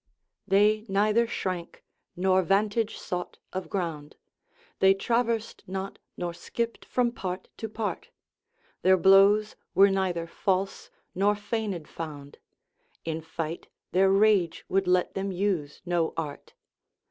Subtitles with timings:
[0.47, 1.83] ["They neither shrank,
[2.15, 4.15] nor vantage sought of ground,
[4.79, 8.09] They travers'd not, nor skipt from part to part,
[8.81, 12.39] Their blows were neither false, nor feigned found:
[13.05, 16.53] In fight, their rage would let them use no art.